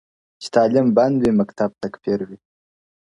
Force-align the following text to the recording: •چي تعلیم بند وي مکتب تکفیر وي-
•چي 0.41 0.47
تعلیم 0.55 0.87
بند 0.97 1.15
وي 1.23 1.31
مکتب 1.39 1.69
تکفیر 1.83 2.19
وي- 2.27 2.37